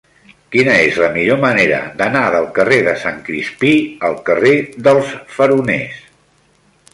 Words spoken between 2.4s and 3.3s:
carrer de Sant